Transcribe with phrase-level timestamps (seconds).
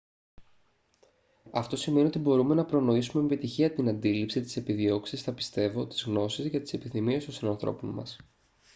[1.51, 6.03] αυτό σημαίνει ότι μπορούμε να προνοήσουμε με επιτυχία την αντίληψη τις επιδιώξεις τα πιστεύω τις
[6.03, 8.17] γνώσει και τις επιθυμίες των συνανθρώπων μας